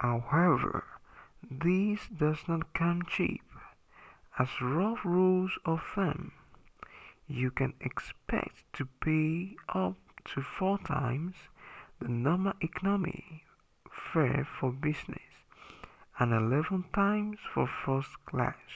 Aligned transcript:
however 0.00 0.82
this 1.48 2.00
does 2.08 2.48
not 2.48 2.72
come 2.74 3.04
cheap 3.04 3.44
as 4.40 4.60
rough 4.60 5.04
rules 5.04 5.52
of 5.64 5.80
thumb 5.94 6.32
you 7.28 7.48
can 7.52 7.72
expect 7.80 8.64
to 8.72 8.84
pay 8.86 9.56
up 9.68 9.94
to 10.24 10.42
four 10.42 10.78
times 10.80 11.36
the 12.00 12.08
normal 12.08 12.54
economy 12.60 13.44
fare 13.88 14.44
for 14.58 14.72
business 14.72 15.30
and 16.18 16.32
eleven 16.32 16.82
times 16.92 17.38
for 17.54 17.68
first 17.68 18.16
class 18.26 18.74